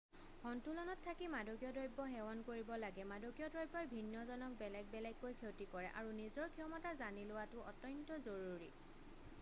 সন্তুলনত 0.43 1.01
থাকি 1.07 1.25
মাদকীয় 1.33 1.73
দ্ৰৱ্য 1.75 2.05
সেৱন 2.13 2.39
কৰিব 2.47 2.71
লাগে 2.83 3.05
মাদকীয় 3.11 3.49
দ্ৰব্যই 3.57 3.89
ভিন্ন 3.93 4.23
জনক 4.31 4.57
বেলেগ 4.63 4.89
বেলেগকৈ 4.95 5.37
ক্ষতি 5.43 5.69
কৰে 5.77 5.93
আৰু 6.01 6.17
নিজৰ 6.23 6.51
ক্ষমতা 6.57 6.97
জানি 7.05 7.29
লোৱাটো 7.33 7.69
অত্যন্ত 7.73 8.19
জৰুৰী 8.31 8.75